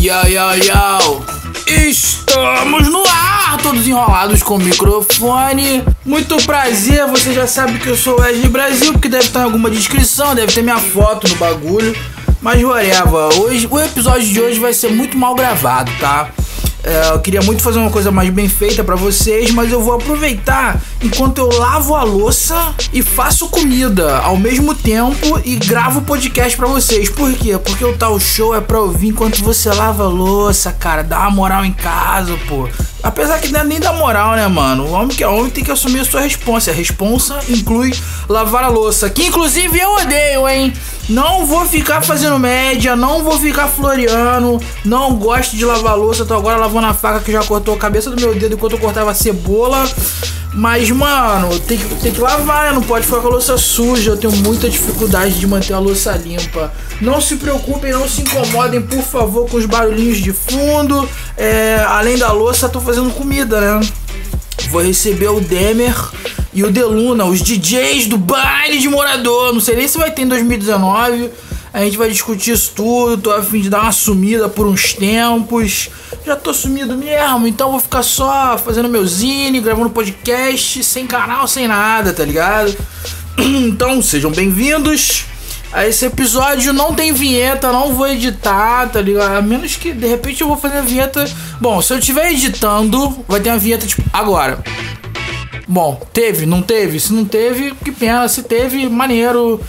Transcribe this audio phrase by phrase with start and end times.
[0.00, 1.22] Yo, yo, yo!
[1.66, 5.84] Estamos no ar, todos enrolados com o microfone.
[6.06, 9.44] Muito prazer, você já sabe que eu sou o Wesley Brasil, porque deve estar em
[9.44, 11.94] alguma descrição, deve ter minha foto no bagulho.
[12.40, 16.30] Mas whatever, hoje, o episódio de hoje vai ser muito mal gravado, tá?
[16.82, 19.94] É, eu queria muito fazer uma coisa mais bem feita para vocês, mas eu vou
[19.94, 26.56] aproveitar enquanto eu lavo a louça e faço comida ao mesmo tempo e gravo podcast
[26.56, 27.10] para vocês.
[27.10, 27.58] Por quê?
[27.58, 31.02] Porque o tal show é pra ouvir enquanto você lava a louça, cara.
[31.02, 32.68] Dá uma moral em casa, pô.
[33.02, 34.86] Apesar que não é nem da moral, né, mano?
[34.86, 36.70] O homem que é homem tem que assumir a sua responsa.
[36.70, 37.94] A responsa inclui
[38.28, 39.08] lavar a louça.
[39.08, 40.72] Que inclusive eu odeio, hein?
[41.10, 46.24] Não vou ficar fazendo média, não vou ficar floreando, não gosto de lavar louça.
[46.24, 48.78] Tô agora lavando a faca que já cortou a cabeça do meu dedo enquanto eu
[48.78, 49.84] cortava a cebola.
[50.54, 52.72] Mas, mano, tem que, tem que lavar, né?
[52.72, 54.12] Não pode ficar com a louça suja.
[54.12, 56.72] Eu tenho muita dificuldade de manter a louça limpa.
[57.00, 61.08] Não se preocupem, não se incomodem, por favor, com os barulhinhos de fundo.
[61.36, 63.88] É, além da louça, tô fazendo comida, né?
[64.70, 65.92] Vou receber o Demer
[66.52, 69.52] e o Deluna, os DJs do baile de morador.
[69.52, 71.30] Não sei nem se vai ter em 2019.
[71.72, 73.18] A gente vai discutir isso tudo.
[73.18, 75.88] Tô a fim de dar uma sumida por uns tempos.
[76.26, 81.46] Já tô sumido mesmo, então vou ficar só fazendo meu zine, gravando podcast, sem canal,
[81.46, 82.76] sem nada, tá ligado?
[83.40, 85.24] Então sejam bem-vindos
[85.72, 86.74] a esse episódio.
[86.74, 89.36] Não tem vinheta, não vou editar, tá ligado?
[89.36, 91.24] A menos que de repente eu vou fazer a vinheta.
[91.58, 94.62] Bom, se eu estiver editando, vai ter uma vinheta tipo agora.
[95.72, 96.98] Bom, teve, não teve?
[96.98, 98.26] Se não teve, que pena.
[98.26, 99.60] Se teve, maneiro.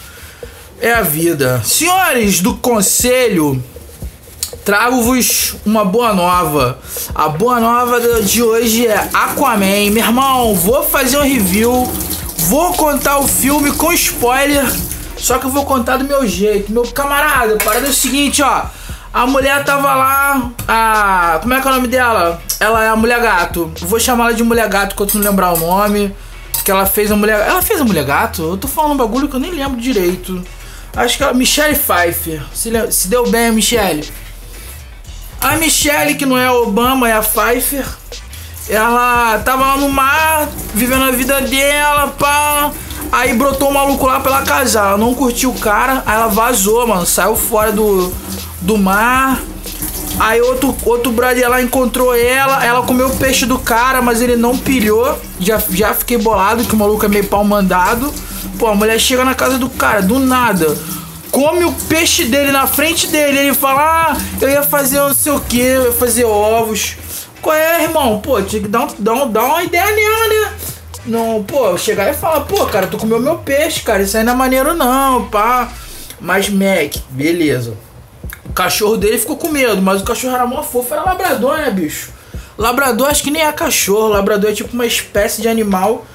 [0.79, 1.61] É a vida.
[1.63, 3.63] Senhores do conselho,
[4.65, 6.79] trago-vos uma boa nova.
[7.13, 9.91] A boa nova de hoje é Aquaman.
[9.91, 11.87] Meu irmão, vou fazer um review.
[12.47, 14.65] Vou contar o filme com spoiler.
[15.17, 16.71] Só que eu vou contar do meu jeito.
[16.71, 18.63] Meu camarada, parada é o seguinte, ó.
[19.13, 20.51] A mulher tava lá.
[20.67, 21.39] A.
[21.41, 22.41] Como é que é o nome dela?
[22.59, 23.71] Ela é a mulher gato.
[23.81, 26.15] Vou chamar ela de mulher gato enquanto não lembrar o nome.
[26.63, 27.45] Que ela fez a mulher.
[27.45, 28.41] Ela fez a mulher gato?
[28.41, 30.41] Eu tô falando um bagulho que eu nem lembro direito.
[30.95, 31.33] Acho que ela.
[31.33, 32.41] Michelle Pfeiffer.
[32.53, 34.09] Se, se deu bem a Michelle.
[35.41, 37.85] A Michelle, que não é a Obama, é a Pfeiffer.
[38.69, 42.71] Ela tava lá no mar, vivendo a vida dela, pá.
[43.11, 44.89] Aí brotou um maluco lá pra ela casar.
[44.89, 47.05] Ela não curtiu o cara, aí ela vazou, mano.
[47.05, 48.13] Saiu fora do,
[48.61, 49.41] do mar.
[50.19, 54.35] Aí outro, outro brother lá encontrou ela, ela comeu o peixe do cara, mas ele
[54.35, 55.19] não pilhou.
[55.39, 58.13] Já, já fiquei bolado que o maluco é meio pau mandado.
[58.59, 60.77] Pô, a mulher chega na casa do cara, do nada.
[61.31, 63.39] Come o peixe dele na frente dele.
[63.39, 66.97] Ele fala: Ah, eu ia fazer não sei o que, eu ia fazer ovos.
[67.41, 68.19] Qual é, irmão?
[68.19, 70.53] Pô, tinha que dar, um, dar, um, dar uma ideia nela, né?
[71.05, 74.33] Não, pô, chegar e falar, pô, cara, tu comeu meu peixe, cara, isso aí não
[74.33, 75.71] é maneiro não, pá.
[76.19, 77.75] Mas Mac, beleza.
[78.61, 82.11] Cachorro dele ficou com medo, mas o cachorro era mó fofo, era labrador, né, bicho?
[82.55, 86.05] Labrador acho que nem é cachorro, labrador é tipo uma espécie de animal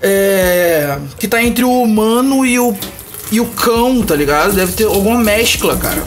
[0.00, 2.72] é, que tá entre o humano e o,
[3.32, 4.52] e o cão, tá ligado?
[4.52, 6.04] Deve ter alguma mescla, cara.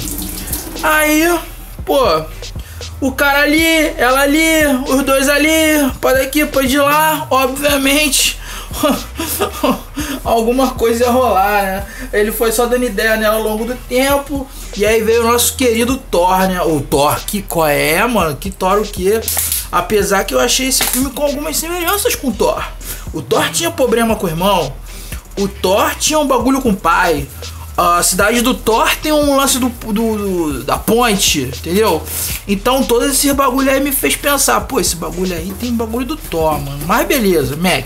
[0.81, 1.37] Aí,
[1.85, 2.23] pô,
[3.01, 8.39] o cara ali, ela ali, os dois ali, pode aqui, pode ir lá, obviamente.
[10.23, 11.85] Alguma coisa ia rolar, né?
[12.11, 14.47] Ele foi só dando ideia nela ao longo do tempo.
[14.75, 16.61] E aí veio o nosso querido Thor, né?
[16.61, 18.35] O Thor, que qual é, mano?
[18.35, 19.21] Que Thor o quê?
[19.71, 22.63] Apesar que eu achei esse filme com algumas semelhanças com o Thor.
[23.13, 24.73] O Thor tinha problema com o irmão.
[25.37, 27.27] O Thor tinha um bagulho com o pai.
[27.77, 32.01] A cidade do Thor tem um lance do, do, do, da ponte, entendeu?
[32.47, 36.15] Então todo esse bagulho aí me fez pensar, pô, esse bagulho aí tem bagulho do
[36.15, 36.79] Thor, mano.
[36.85, 37.85] Mas beleza, Mac.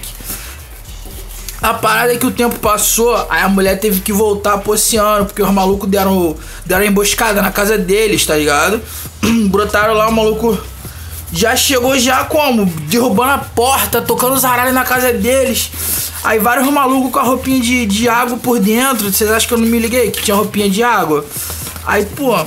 [1.62, 5.25] A parada é que o tempo passou, aí a mulher teve que voltar pro oceano,
[5.25, 8.81] porque os malucos deram, deram emboscada na casa deles, tá ligado?
[9.50, 10.58] Brotaram lá, o maluco
[11.34, 12.66] já chegou já como?
[12.66, 15.69] Derrubando a porta, tocando os aralhos na casa deles.
[16.24, 19.12] Aí vários malucos com a roupinha de, de água por dentro.
[19.12, 21.25] Vocês acham que eu não me liguei que tinha roupinha de água?
[21.86, 22.38] Aí, pô,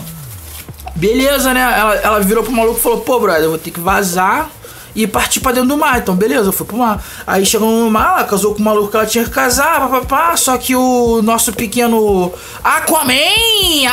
[0.96, 1.60] beleza, né?
[1.60, 4.50] Ela, ela virou pro maluco e falou: pô, brother, eu vou ter que vazar
[4.94, 5.98] e partir pra dentro do mar.
[5.98, 7.02] Então, beleza, eu fui pro mar.
[7.26, 10.36] Aí chegou no mar, ela casou com o maluco que ela tinha que casar, papapá.
[10.36, 13.14] Só que o nosso pequeno Aquaman,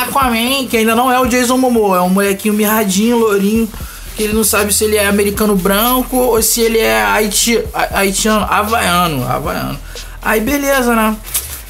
[0.02, 3.68] Aquaman, que ainda não é o Jason Momoa, é um molequinho mirradinho, lourinho
[4.20, 8.44] que ele não sabe se ele é americano branco ou se ele é haiti, haitiano,
[8.50, 9.78] havaiano, havaiano.
[10.20, 11.16] Aí beleza, né?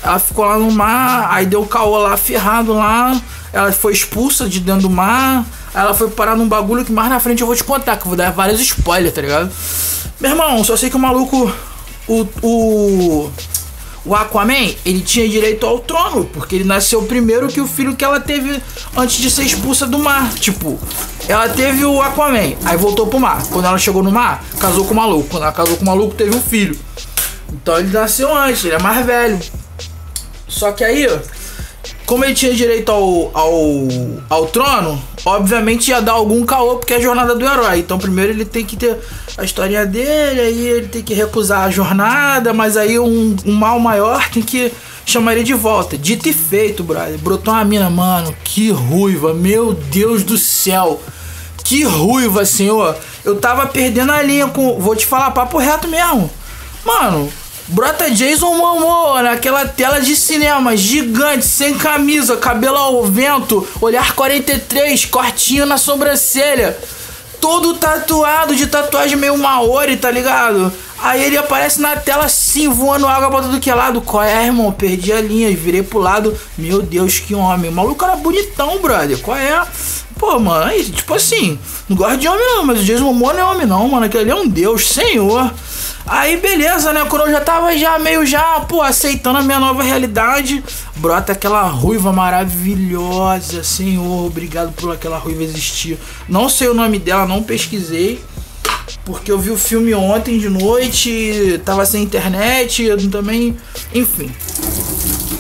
[0.03, 3.21] Ela ficou lá no mar, aí deu caô lá ferrado lá,
[3.53, 5.45] ela foi expulsa de dentro do mar,
[5.75, 8.09] ela foi parar num bagulho que mais na frente eu vou te contar, que eu
[8.09, 9.51] vou dar vários spoilers, tá ligado?
[10.21, 11.53] Meu irmão, só sei que o maluco,
[12.07, 13.31] o, o
[14.05, 18.05] o Aquaman, ele tinha direito ao trono, porque ele nasceu primeiro que o filho que
[18.05, 18.61] ela teve
[18.97, 20.33] antes de ser expulsa do mar.
[20.35, 20.79] Tipo,
[21.29, 23.45] ela teve o Aquaman, aí voltou pro mar.
[23.51, 25.29] Quando ela chegou no mar, casou com o maluco.
[25.29, 26.79] Quando ela casou com o maluco, teve um filho.
[27.53, 29.39] Então ele nasceu antes, ele é mais velho.
[30.49, 31.07] Só que aí,
[32.07, 33.55] como ele tinha direito ao, ao,
[34.31, 37.79] ao trono, obviamente ia dar algum caô, porque é a jornada do herói.
[37.79, 38.99] Então primeiro ele tem que ter
[39.37, 43.79] a historinha dele, aí ele tem que recusar a jornada, mas aí um, um mal
[43.79, 44.73] maior tem que
[45.05, 45.99] chamar ele de volta.
[45.99, 47.19] Dito e feito, brother.
[47.19, 51.01] Brotou uma mina, mano, que ruiva, meu Deus do céu.
[51.65, 52.97] Que ruiva, senhor.
[53.25, 54.79] Eu tava perdendo a linha com.
[54.79, 56.31] Vou te falar papo reto mesmo.
[56.85, 57.31] Mano,
[57.71, 65.05] brota Jason Momoa naquela tela de cinema gigante, sem camisa, cabelo ao vento, olhar 43,
[65.07, 66.77] cortinho na sobrancelha.
[67.41, 70.71] Todo tatuado de tatuagem meio Maori, tá ligado?
[70.99, 74.03] Aí ele aparece na tela assim, voando água pra tudo que é lado.
[74.03, 74.71] Qual é, irmão?
[74.71, 76.37] Perdi a linha, virei pro lado.
[76.59, 77.71] Meu Deus, que homem.
[77.71, 79.19] O maluco era bonitão, brother.
[79.21, 79.67] Qual é?
[80.19, 81.59] Pô, mano, aí, tipo assim,
[81.89, 84.05] não gosto de homem não, mas o Jason Momoa não é homem não, mano.
[84.05, 85.51] Aquele ali é um deus, senhor.
[86.11, 87.05] Aí beleza, né?
[87.09, 90.61] Quando eu já tava já meio já, pô, aceitando a minha nova realidade,
[90.97, 95.97] brota aquela ruiva maravilhosa, senhor, obrigado por aquela ruiva existir.
[96.29, 98.21] Não sei o nome dela, não pesquisei.
[99.05, 103.57] Porque eu vi o filme ontem de noite, tava sem internet, também.
[103.95, 104.33] Enfim.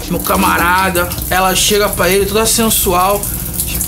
[0.08, 3.20] Meu camarada, ela chega pra ele toda sensual,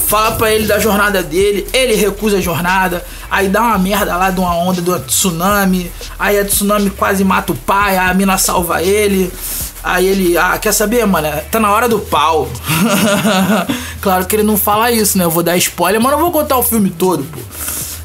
[0.09, 4.31] fala pra ele da jornada dele, ele recusa a jornada, aí dá uma merda lá
[4.31, 8.83] de uma onda do tsunami, aí a tsunami quase mata o pai, a mina salva
[8.83, 9.33] ele.
[9.83, 11.29] Aí ele, ah, quer saber, mano?
[11.51, 12.47] Tá na hora do pau.
[14.03, 15.25] claro que ele não fala isso, né?
[15.25, 17.41] Eu vou dar spoiler, mas não vou contar o filme todo, pô.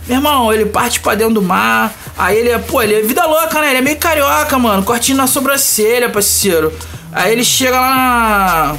[0.08, 1.94] Meu irmão, ele parte pra dentro do mar.
[2.18, 3.68] Aí ele é, pô, ele é vida louca, né?
[3.68, 4.82] Ele é meio carioca, mano.
[4.82, 6.74] Cortinho na sobrancelha, parceiro.
[7.12, 8.76] Aí ele chega lá na.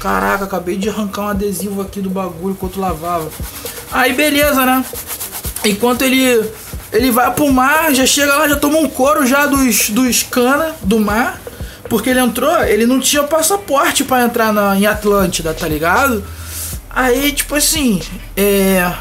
[0.00, 3.30] Caraca, acabei de arrancar um adesivo aqui do bagulho enquanto lavava.
[3.92, 4.84] Aí beleza, né?
[5.68, 6.44] Enquanto ele.
[6.92, 10.74] Ele vai pro mar, já chega lá, já toma um couro já dos, dos cana
[10.82, 11.40] do mar.
[11.88, 16.24] Porque ele entrou, ele não tinha passaporte para entrar na, em Atlântida, tá ligado?
[16.88, 18.00] Aí, tipo assim,
[18.36, 18.92] é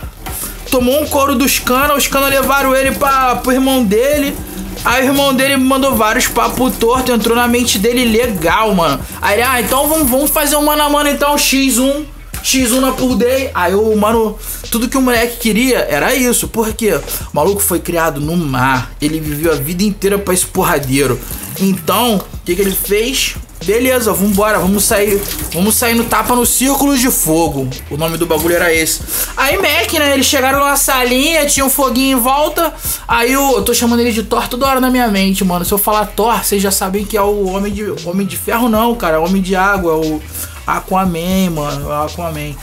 [0.75, 4.35] tomou um couro dos canas, os canas levaram ele pra, pro irmão dele.
[4.83, 8.99] Aí o irmão dele mandou vários papos torto, entrou na mente dele legal, mano.
[9.21, 12.05] Aí ele, ah, então vamos, vamos fazer um mano a mano então, X1.
[12.45, 13.49] X1 na pool day.
[13.55, 14.37] Aí o mano,
[14.69, 16.47] tudo que o moleque queria era isso.
[16.47, 17.01] Porque o
[17.33, 18.91] maluco foi criado no mar.
[19.01, 21.19] Ele viveu a vida inteira pra esse porradeiro.
[21.59, 23.35] Então, o que, que ele fez?
[23.65, 25.19] Beleza, vambora, vamos sair.
[25.51, 27.67] Vamos sair no tapa no Círculo de Fogo.
[27.89, 29.01] O nome do bagulho era esse.
[29.35, 30.13] Aí, Mac, né?
[30.13, 32.71] Eles chegaram na salinha, tinha um foguinho em volta.
[33.07, 35.65] Aí eu, eu tô chamando ele de Thor toda hora na minha mente, mano.
[35.65, 38.69] Se eu falar Thor, vocês já sabem que é o Homem de, homem de Ferro,
[38.69, 39.15] não, cara.
[39.15, 40.21] É o Homem de Água, é o
[40.65, 41.91] Aquaman, mano.
[41.91, 42.55] É Aquaman.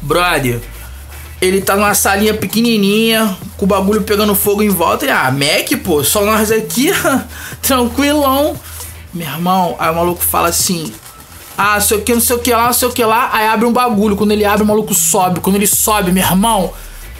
[0.00, 0.60] Brother.
[1.40, 5.04] Ele tá numa salinha pequenininha, com o bagulho pegando fogo em volta.
[5.04, 6.90] Ele, ah, Mac, pô, só nós aqui,
[7.60, 8.56] tranquilão.
[9.12, 10.92] Meu irmão, aí o maluco fala assim:
[11.58, 13.30] Ah, sei o que, não sei o que lá, não sei o que lá.
[13.32, 14.16] Aí abre um bagulho.
[14.16, 15.40] Quando ele abre, o maluco sobe.
[15.40, 16.72] Quando ele sobe, meu irmão,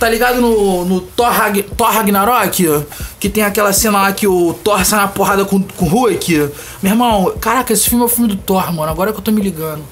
[0.02, 1.32] tá ligado no, no Thor,
[1.76, 2.84] Thor Ragnarok?
[3.20, 6.50] Que tem aquela cena lá que o Thor sai na porrada com, com o Hulk.
[6.82, 8.90] Meu irmão, caraca, esse filme é o filme do Thor, mano.
[8.90, 9.84] Agora que eu tô me ligando.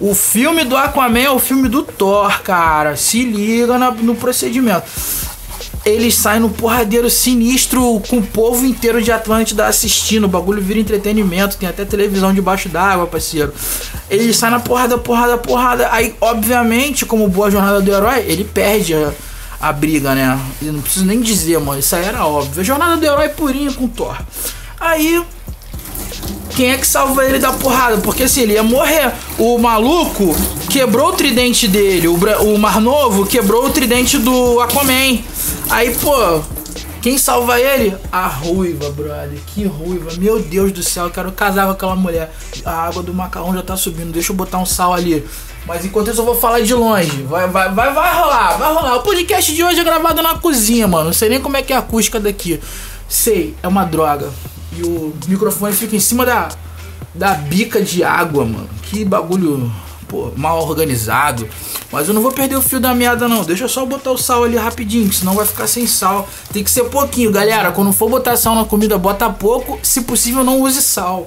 [0.00, 2.96] O filme do Aquaman é o filme do Thor, cara.
[2.96, 4.84] Se liga na, no procedimento
[5.84, 10.24] eles saem no porradeiro sinistro com o povo inteiro de Atlântida assistindo.
[10.24, 13.52] O bagulho vira entretenimento, tem até televisão debaixo d'água, parceiro.
[14.10, 15.88] Eles saem na porrada, porrada, porrada.
[15.90, 19.12] Aí, obviamente, como boa jornada do herói, ele perde a,
[19.60, 20.38] a briga, né?
[20.62, 21.78] Eu não preciso nem dizer, mano.
[21.78, 22.64] Isso aí era óbvio.
[22.64, 24.16] Jornada do herói purinha com Thor.
[24.78, 25.22] Aí
[26.58, 27.98] quem é que salva ele da porrada?
[27.98, 29.12] Porque assim, ele ia morrer.
[29.38, 30.34] O maluco
[30.68, 32.08] quebrou o tridente dele.
[32.08, 35.18] O, o Mar Novo quebrou o tridente do Aquaman.
[35.70, 36.40] Aí, pô,
[37.00, 37.96] quem salva ele?
[38.10, 39.38] A ruiva, brother.
[39.46, 40.10] Que ruiva.
[40.18, 42.32] Meu Deus do céu, eu quero casar com aquela mulher.
[42.64, 44.12] A água do macarrão já tá subindo.
[44.12, 45.24] Deixa eu botar um sal ali.
[45.66, 47.22] Mas enquanto isso eu vou falar de longe.
[47.22, 48.96] Vai, vai, vai, vai rolar, vai rolar.
[48.96, 51.06] O podcast de hoje é gravado na cozinha, mano.
[51.06, 52.60] Não sei nem como é que é a acústica daqui.
[53.08, 54.30] Sei, é uma droga.
[54.76, 56.48] E o microfone fica em cima da,
[57.14, 58.68] da bica de água, mano.
[58.82, 59.70] Que bagulho,
[60.08, 61.48] pô, mal organizado.
[61.90, 63.42] Mas eu não vou perder o fio da meada, não.
[63.42, 66.28] Deixa eu só botar o sal ali rapidinho, senão vai ficar sem sal.
[66.52, 67.72] Tem que ser pouquinho, galera.
[67.72, 69.78] Quando for botar sal na comida, bota pouco.
[69.82, 71.26] Se possível, não use sal,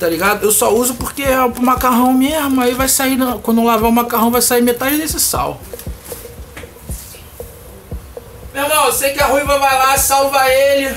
[0.00, 0.44] tá ligado?
[0.44, 2.60] Eu só uso porque é pro macarrão mesmo.
[2.60, 5.60] Aí vai sair, quando lavar o macarrão, vai sair metade desse sal.
[8.52, 10.92] Meu irmão, eu sei que a ruiva vai lá, salva ele.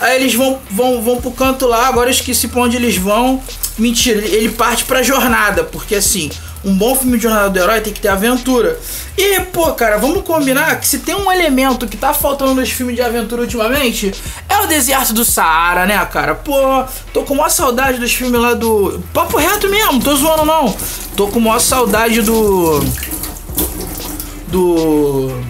[0.00, 3.42] Aí eles vão, vão, vão pro canto lá, agora eu esqueci pra onde eles vão.
[3.76, 6.30] Mentira, ele parte pra jornada, porque assim,
[6.64, 8.78] Um bom filme de jornada do herói tem que ter aventura.
[9.16, 12.96] E, pô, cara, vamos combinar que se tem um elemento que tá faltando nos filmes
[12.96, 14.12] de aventura ultimamente,
[14.48, 16.34] é o deserto do Saara, né, cara?
[16.34, 19.02] Pô, tô com maior saudade dos filmes lá do.
[19.12, 20.74] Papo reto mesmo, tô zoando não.
[21.16, 22.80] Tô com maior saudade do.
[24.48, 25.40] Do.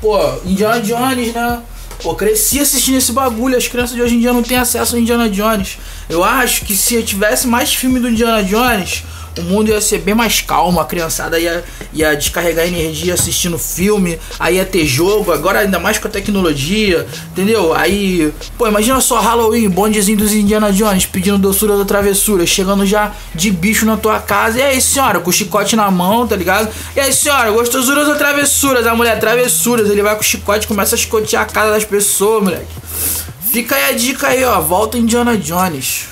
[0.00, 1.62] Pô, Indiana Jones, né?
[2.02, 3.56] Pô, cresci assistindo esse bagulho.
[3.56, 5.78] As crianças de hoje em dia não têm acesso a Indiana Jones.
[6.08, 9.02] Eu acho que se eu tivesse mais filme do Indiana Jones,
[9.38, 14.18] o mundo ia ser bem mais calmo, a criançada ia, ia descarregar energia assistindo filme,
[14.38, 17.74] aí ia ter jogo, agora ainda mais com a tecnologia, entendeu?
[17.74, 23.12] Aí, pô, imagina só Halloween, bondezinho dos Indiana Jones pedindo doçura da travessura, chegando já
[23.34, 24.58] de bicho na tua casa.
[24.58, 26.68] E aí, senhora, com o chicote na mão, tá ligado?
[26.94, 28.86] E aí, senhora, gostosuras ou travessuras?
[28.86, 31.84] A mulher, travessuras, ele vai com o chicote e começa a chicotear a casa das
[31.84, 32.66] pessoas, moleque.
[33.50, 36.06] Fica aí a dica aí, ó, volta Indiana Jones.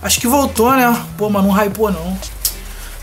[0.00, 0.96] Acho que voltou, né?
[1.16, 2.16] Pô, mas não hypou não.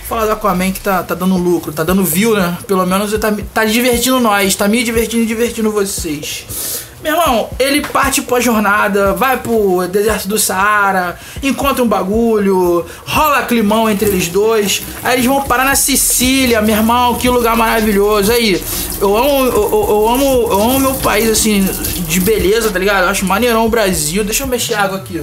[0.08, 2.58] Falar do Aquaman que tá, tá dando lucro, tá dando view, né?
[2.68, 6.86] Pelo menos tá, tá divertindo nós, tá me divertindo e divertindo vocês.
[7.06, 13.44] Meu irmão, ele parte pra jornada, vai pro deserto do Saara, encontra um bagulho, rola
[13.44, 18.32] climão entre eles dois, aí eles vão parar na Sicília, meu irmão, que lugar maravilhoso.
[18.32, 18.60] Aí,
[19.00, 21.64] eu amo, eu, eu amo, eu amo meu país, assim,
[22.08, 23.04] de beleza, tá ligado?
[23.04, 24.24] Eu acho maneirão o Brasil.
[24.24, 25.22] Deixa eu mexer água aqui.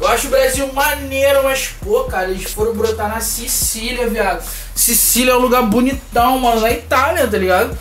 [0.00, 4.42] Eu acho o Brasil maneiro, mas, pô, cara, eles foram brotar na Sicília, viado.
[4.74, 7.76] Sicília é um lugar bonitão, mano, na Itália, tá ligado?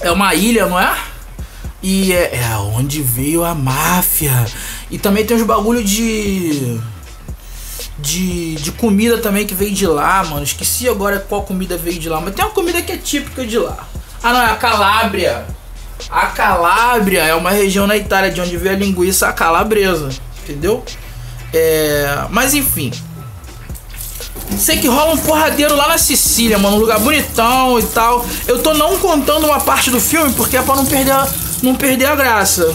[0.00, 0.96] É uma ilha, não é?
[1.82, 4.46] E é, é onde veio a máfia.
[4.90, 6.80] E também tem uns bagulho de.
[7.98, 10.42] De, de comida também que veio de lá, mano.
[10.42, 12.20] Esqueci agora qual comida veio de lá.
[12.20, 13.86] Mas tem uma comida que é típica de lá.
[14.22, 15.46] Ah, não, é a Calábria.
[16.10, 20.08] A Calábria é uma região na Itália de onde veio a linguiça calabresa.
[20.42, 20.84] Entendeu?
[21.52, 22.92] É, mas enfim.
[24.58, 26.76] Sei que rola um porradeiro lá na Sicília, mano.
[26.76, 28.24] Um lugar bonitão e tal.
[28.46, 31.14] Eu tô não contando uma parte do filme porque é pra não perder,
[31.62, 32.74] não perder a graça.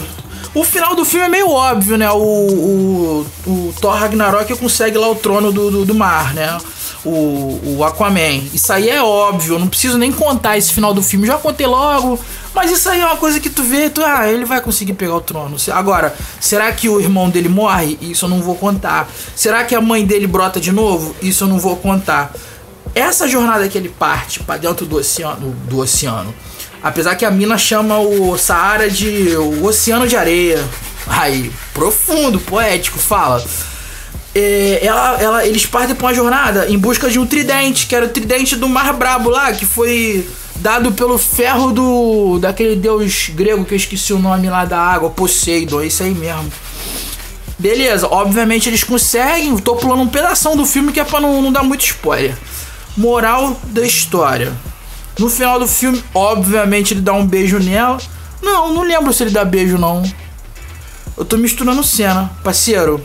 [0.54, 2.10] O final do filme é meio óbvio, né?
[2.10, 6.58] O, o, o Thor Ragnarok consegue lá o trono do, do, do mar, né?
[7.04, 8.42] o, o Aquaman.
[8.52, 11.66] Isso aí é óbvio, eu não preciso nem contar esse final do filme, já contei
[11.66, 12.18] logo.
[12.54, 15.14] Mas isso aí é uma coisa que tu vê, tu, ah, ele vai conseguir pegar
[15.14, 15.56] o trono.
[15.72, 17.98] Agora, será que o irmão dele morre?
[18.00, 19.08] Isso eu não vou contar.
[19.34, 21.16] Será que a mãe dele brota de novo?
[21.22, 22.32] Isso eu não vou contar.
[22.94, 26.34] Essa jornada que ele parte para dentro do oceano, do oceano,
[26.82, 30.62] apesar que a mina chama o Saara de o oceano de areia.
[31.06, 33.42] Aí, profundo, poético, fala
[34.34, 38.06] é, ela, ela, eles partem pra uma jornada em busca de um tridente, que era
[38.06, 40.26] o tridente do Mar Brabo lá, que foi
[40.62, 45.10] dado pelo ferro do daquele deus grego que eu esqueci o nome lá da água,
[45.10, 46.50] Poseidon, é isso aí mesmo.
[47.58, 51.52] Beleza, obviamente eles conseguem, tô pulando um pedaço do filme que é pra não, não
[51.52, 52.36] dar muito spoiler.
[52.96, 54.52] Moral da história.
[55.18, 57.98] No final do filme, obviamente, ele dá um beijo nela.
[58.40, 60.02] Não, não lembro se ele dá beijo, não.
[61.16, 62.30] Eu tô misturando cena.
[62.42, 63.02] Parceiro,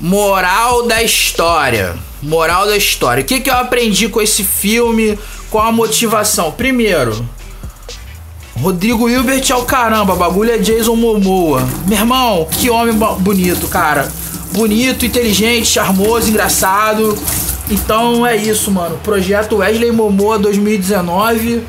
[0.00, 1.96] Moral da história.
[2.22, 3.22] Moral da história.
[3.22, 5.18] O que, que eu aprendi com esse filme?
[5.56, 6.52] Qual a motivação?
[6.52, 7.26] Primeiro,
[8.60, 11.66] Rodrigo Hilbert é o caramba, bagulho é Jason Momoa.
[11.86, 14.12] Meu irmão, que homem bonito, cara.
[14.52, 17.16] Bonito, inteligente, charmoso, engraçado.
[17.70, 19.00] Então é isso, mano.
[19.02, 21.62] Projeto Wesley Momoa 2019.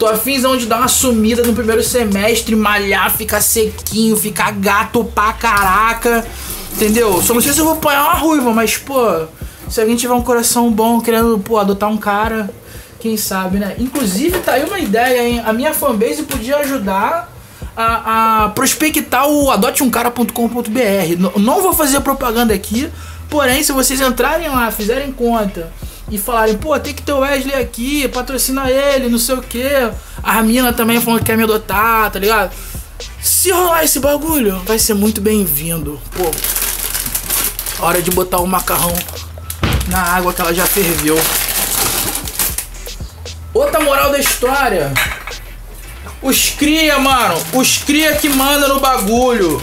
[0.00, 5.32] Tô afinzão de dar uma sumida no primeiro semestre, malhar, ficar sequinho, ficar gato pra
[5.32, 6.26] caraca.
[6.72, 7.22] Entendeu?
[7.22, 9.26] Só não sei se eu vou apanhar uma ruiva, mas, pô,
[9.68, 12.50] se alguém tiver um coração bom querendo, pô, adotar um cara,
[13.00, 13.76] quem sabe, né?
[13.78, 15.42] Inclusive, tá aí uma ideia, hein?
[15.44, 17.32] A minha fanbase podia ajudar
[17.76, 21.38] a, a prospectar o adoteumcara.com.br.
[21.38, 22.90] Não vou fazer propaganda aqui,
[23.28, 25.72] porém, se vocês entrarem lá, fizerem conta
[26.10, 29.64] e falarem, pô, tem que ter o Wesley aqui, patrocina ele, não sei o que.
[30.22, 32.50] A mina também falando que quer me adotar, tá ligado?
[33.20, 36.00] Se rolar esse bagulho, vai ser muito bem-vindo.
[36.16, 36.30] Pô,
[37.80, 38.92] Hora de botar o macarrão
[39.86, 41.16] na água que ela já ferveu.
[43.52, 44.92] Outra moral da história.
[46.20, 47.40] Os cria, mano.
[47.52, 49.62] Os cria que manda no bagulho.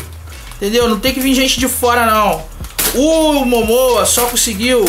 [0.56, 0.90] Entendeu?
[0.90, 2.44] Não tem que vir gente de fora, não.
[2.94, 4.86] O Momoa só conseguiu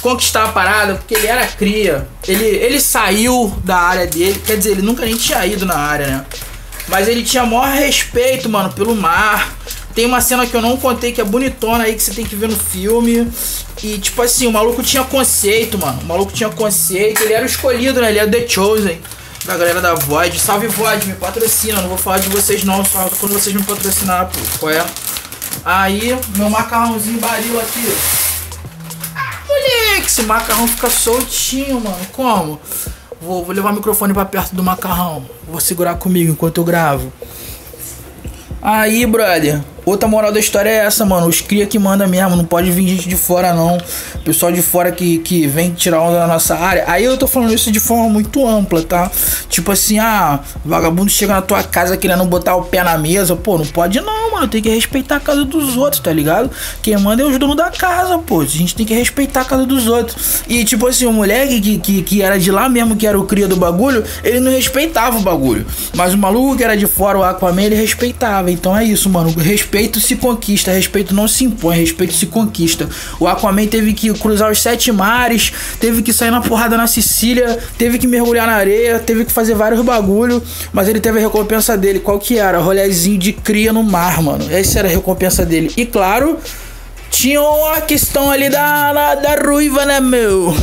[0.00, 2.08] conquistar a parada porque ele era cria.
[2.26, 4.42] Ele, ele saiu da área dele.
[4.44, 6.24] Quer dizer, ele nunca nem tinha ido na área, né?
[6.88, 9.54] Mas ele tinha maior respeito, mano, pelo mar.
[9.94, 12.34] Tem uma cena que eu não contei que é bonitona aí que você tem que
[12.34, 13.30] ver no filme.
[13.82, 16.00] E tipo assim, o maluco tinha conceito, mano.
[16.02, 17.22] O maluco tinha conceito.
[17.22, 18.10] Ele era o escolhido, né?
[18.10, 19.00] Ele era The Chosen.
[19.44, 20.38] Da galera da Void.
[20.38, 21.80] Salve Void, me patrocina.
[21.80, 24.38] Não vou falar de vocês não, só quando vocês me patrocinar, pô.
[24.58, 24.84] Qual é?
[25.64, 27.94] Aí, meu macarrãozinho baril aqui.
[29.48, 32.06] Moleque, que esse macarrão fica soltinho, mano.
[32.12, 32.60] Como?
[33.20, 35.28] Vou, vou levar o microfone pra perto do macarrão.
[35.48, 37.12] Vou segurar comigo enquanto eu gravo.
[38.62, 41.26] Aí, brother, Outra moral da história é essa, mano.
[41.26, 42.36] Os cria que manda mesmo.
[42.36, 43.76] Não pode vir gente de fora, não.
[44.24, 46.84] Pessoal de fora que, que vem tirar onda da nossa área.
[46.86, 49.10] Aí eu tô falando isso de forma muito ampla, tá?
[49.48, 53.34] Tipo assim, ah, vagabundo chega na tua casa querendo botar o pé na mesa.
[53.34, 54.46] Pô, não pode não, mano.
[54.46, 56.52] Tem que respeitar a casa dos outros, tá ligado?
[56.82, 58.42] Quem manda é os donos da casa, pô.
[58.42, 60.44] A gente tem que respeitar a casa dos outros.
[60.48, 63.24] E tipo assim, o moleque que, que, que era de lá mesmo, que era o
[63.24, 65.66] cria do bagulho, ele não respeitava o bagulho.
[65.96, 68.52] Mas o maluco que era de fora, o Aquaman, ele respeitava.
[68.52, 69.34] Então é isso, mano.
[69.36, 72.88] Respeito respeito se conquista, respeito não se impõe, respeito se conquista.
[73.18, 77.58] O Aquaman teve que cruzar os sete mares, teve que sair na porrada na Sicília,
[77.78, 81.78] teve que mergulhar na areia, teve que fazer vários bagulho, mas ele teve a recompensa
[81.78, 81.98] dele.
[82.00, 82.58] Qual que era?
[82.58, 84.44] Rolezinho de cria no mar, mano.
[84.50, 85.72] Essa era a recompensa dele.
[85.76, 86.38] E claro,
[87.10, 90.54] tinha uma questão ali da, da, ruiva, né, meu?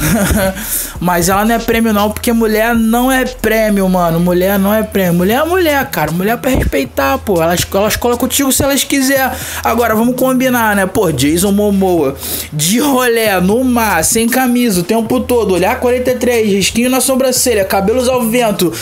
[1.00, 4.20] Mas ela não é prêmio, não, porque mulher não é prêmio, mano.
[4.20, 5.13] Mulher não é prêmio.
[5.13, 6.12] Mulher é mulher, cara.
[6.12, 7.42] Mulher é pra respeitar, pô.
[7.42, 9.32] Elas, elas colam contigo se elas quiser.
[9.63, 10.86] Agora, vamos combinar, né?
[10.86, 12.16] Pô, Jason Momoa,
[12.51, 18.08] de rolé, no mar, sem camisa, o tempo todo, olhar 43, risquinho na sobrancelha, cabelos
[18.08, 18.74] ao vento.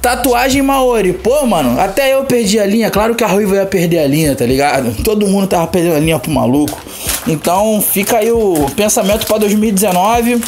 [0.00, 1.12] Tatuagem Maori.
[1.12, 2.90] Pô, mano, até eu perdi a linha.
[2.90, 4.94] Claro que a Ruiva ia perder a linha, tá ligado?
[5.02, 6.78] Todo mundo tava perdendo a linha pro maluco.
[7.26, 10.40] Então fica aí o pensamento para 2019.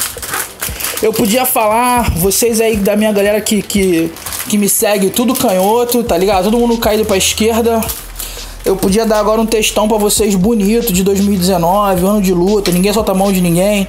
[1.02, 4.12] Eu podia falar, vocês aí da minha galera que, que,
[4.48, 6.44] que me segue, tudo canhoto, tá ligado?
[6.44, 7.80] Todo mundo caído pra esquerda.
[8.64, 12.92] Eu podia dar agora um textão para vocês bonito de 2019, ano de luta, ninguém
[12.92, 13.88] solta a mão de ninguém.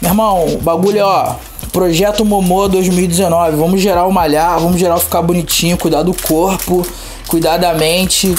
[0.00, 1.34] Meu irmão, o bagulho é, ó,
[1.76, 3.54] Projeto Momô 2019.
[3.54, 6.82] Vamos gerar o malhar, vamos gerar ficar bonitinho, cuidar do corpo,
[7.28, 8.34] cuidar da mente,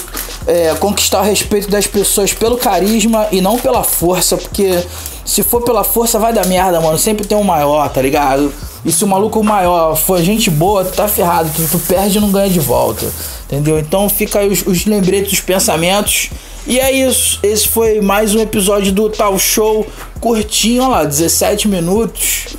[0.47, 4.83] é, conquistar o respeito das pessoas pelo carisma e não pela força, porque
[5.23, 6.97] se for pela força vai dar merda, mano.
[6.97, 8.51] Sempre tem um maior, tá ligado?
[8.83, 12.21] E se o maluco maior for gente boa, tu tá ferrado, tu, tu perde e
[12.21, 13.05] não ganha de volta,
[13.45, 13.77] entendeu?
[13.77, 16.31] Então fica aí os, os lembretes, os pensamentos.
[16.65, 17.37] E é isso.
[17.43, 19.85] Esse foi mais um episódio do Tal Show
[20.19, 22.57] curtinho, ó lá, 17 minutos.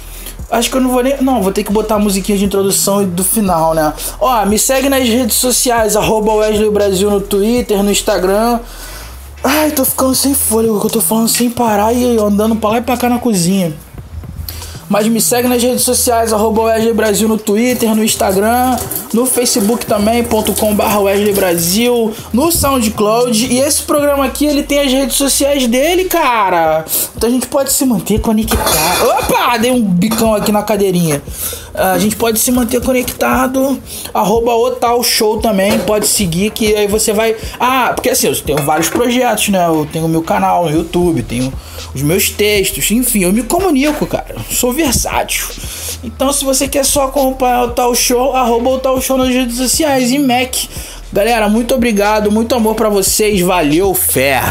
[0.50, 1.20] Acho que eu não vou nem.
[1.22, 3.92] Não, vou ter que botar a musiquinha de introdução e do final, né?
[4.18, 8.60] Ó, me segue nas redes sociais, arroba Wesley Brasil no Twitter, no Instagram.
[9.44, 12.78] Ai, tô ficando sem fôlego, que eu tô falando sem parar e andando pra lá
[12.78, 13.74] e pra cá na cozinha.
[14.88, 18.76] Mas me segue nas redes sociais, arroba Wesley Brasil no Twitter, no Instagram,
[19.12, 23.46] no Facebook também, .com.br Wesley Brasil, no SoundCloud.
[23.52, 26.84] E esse programa aqui, ele tem as redes sociais dele, cara.
[27.16, 29.08] Então a gente pode se manter conectado.
[29.18, 31.22] Opa, dei um bicão aqui na cadeirinha.
[31.78, 33.80] A gente pode se manter conectado.
[34.12, 37.36] Arroba o tal show também, pode seguir que aí você vai...
[37.58, 39.66] Ah, porque assim, eu tenho vários projetos, né?
[39.66, 41.52] Eu tenho o meu canal no YouTube, tenho
[41.94, 44.36] os meus textos, enfim, eu me comunico, cara.
[44.50, 45.46] Sou versátil.
[46.02, 49.56] Então, se você quer só acompanhar o tal show, arroba o tal show nas redes
[49.56, 50.54] sociais e Mac.
[51.12, 54.42] Galera, muito obrigado, muito amor para vocês, valeu, fé.